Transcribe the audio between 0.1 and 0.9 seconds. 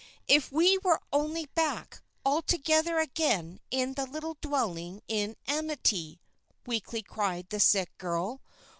"If we